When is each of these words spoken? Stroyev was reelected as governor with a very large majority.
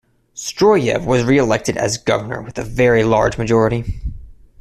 Stroyev 0.33 1.05
was 1.05 1.23
reelected 1.23 1.77
as 1.77 1.99
governor 1.99 2.41
with 2.41 2.57
a 2.57 2.63
very 2.63 3.03
large 3.03 3.37
majority. 3.37 3.99